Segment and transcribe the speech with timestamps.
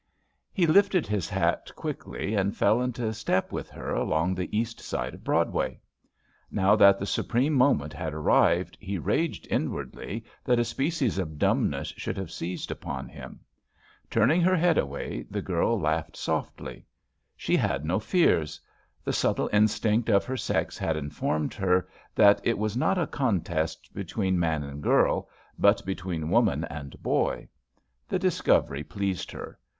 [0.51, 5.13] He lifted his hat quickly and fell into step with her along the east side
[5.13, 5.79] of Broad way.
[6.49, 11.37] Now that the supreme moment had ar rived, he raged inwardly that a species of
[11.37, 13.41] dumbness should have seized upon him.
[14.09, 16.83] Turn ing her head away, the girl laughed softly.
[17.37, 18.59] She had no fears.
[19.03, 23.83] The subtle instinct of her sex had informed her that it was not a contest
[23.83, 25.29] JUST SWEETHEARTS J^ between man and girl,
[25.59, 27.47] but between woman and boy.
[28.09, 29.59] The discovery pleased her.